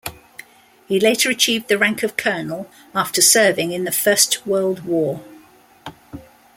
[0.87, 5.21] He later achieved the rank of colonel after serving in the First World War.